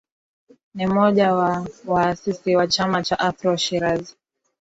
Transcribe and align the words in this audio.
Ni 0.73 0.87
mmoja 0.87 1.33
wa 1.35 1.67
waasisi 1.87 2.55
wa 2.55 2.67
Chama 2.67 3.03
cha 3.03 3.19
Afro 3.19 3.57
Shirazi 3.57 4.15